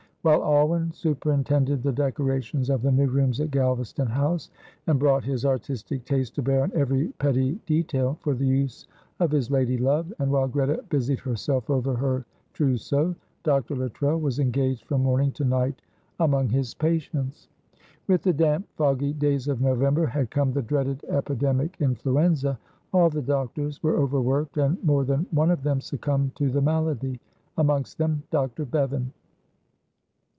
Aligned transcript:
While 0.23 0.43
Alwyn 0.43 0.91
superintended 0.91 1.81
the 1.81 1.91
decorations 1.91 2.69
of 2.69 2.83
the 2.83 2.91
new 2.91 3.07
rooms 3.07 3.39
at 3.41 3.49
Galvaston 3.49 4.05
House, 4.05 4.51
and 4.85 4.99
brought 4.99 5.23
his 5.23 5.47
artistic 5.47 6.05
taste 6.05 6.35
to 6.35 6.43
bear 6.43 6.61
on 6.61 6.71
every 6.75 7.07
petty 7.17 7.59
detail 7.65 8.19
for 8.21 8.35
the 8.35 8.45
use 8.45 8.85
of 9.19 9.31
his 9.31 9.49
lady 9.49 9.79
love, 9.79 10.13
and 10.19 10.31
while 10.31 10.47
Greta 10.47 10.83
busied 10.89 11.17
herself 11.21 11.71
over 11.71 11.95
her 11.95 12.23
trousseau, 12.53 13.15
Dr. 13.41 13.75
Luttrell 13.75 14.19
was 14.19 14.37
engaged 14.37 14.85
from 14.85 15.01
morning 15.01 15.31
to 15.31 15.43
night 15.43 15.81
among 16.19 16.49
his 16.49 16.75
patients. 16.75 17.49
With 18.07 18.21
the 18.21 18.31
damp, 18.31 18.67
foggy 18.77 19.13
days 19.13 19.47
of 19.47 19.59
November 19.59 20.05
had 20.05 20.29
come 20.29 20.51
the 20.53 20.61
dreaded 20.61 21.03
epidemic, 21.05 21.77
influenza. 21.79 22.59
All 22.93 23.09
the 23.09 23.23
doctors 23.23 23.81
were 23.81 23.97
overworked, 23.97 24.57
and 24.59 24.83
more 24.83 25.03
than 25.03 25.25
one 25.31 25.49
of 25.49 25.63
them 25.63 25.81
succumbed 25.81 26.35
to 26.35 26.51
the 26.51 26.61
malady, 26.61 27.19
amongst 27.57 27.97
them 27.97 28.21
Dr. 28.29 28.65
Bevan. 28.65 29.13